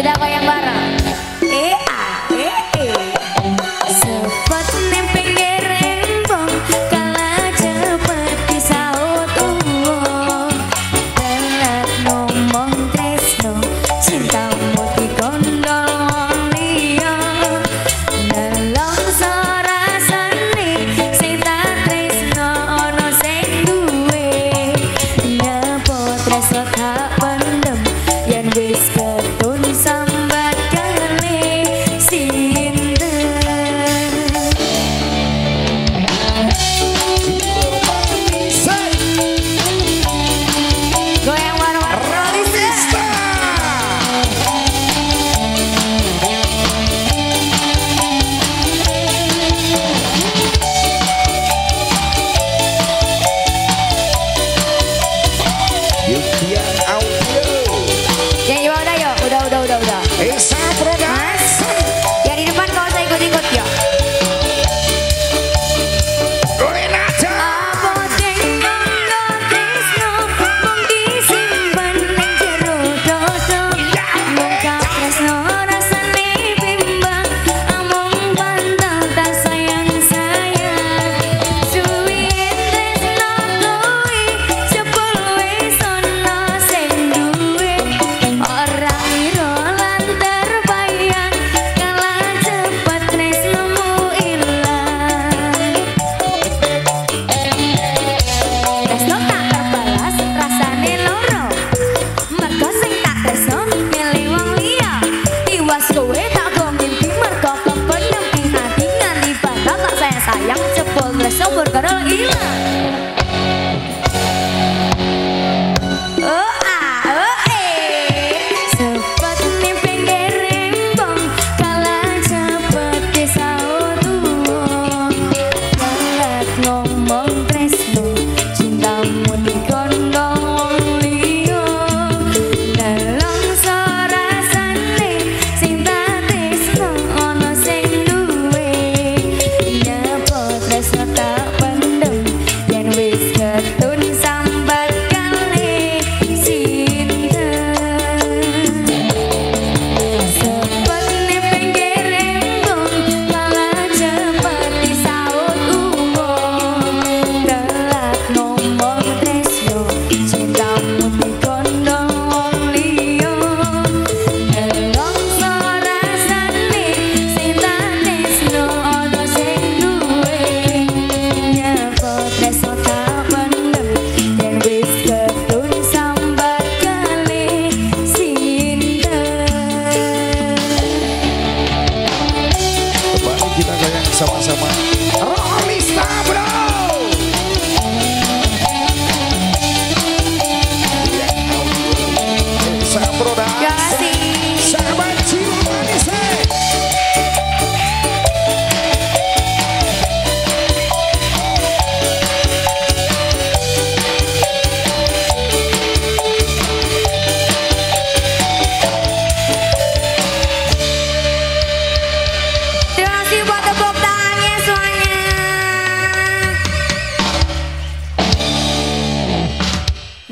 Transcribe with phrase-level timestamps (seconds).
[0.00, 0.79] kita bayang barang.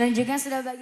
[0.09, 0.77] Dan juga sudah bagi